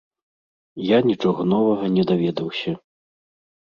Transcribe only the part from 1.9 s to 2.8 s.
не даведаўся.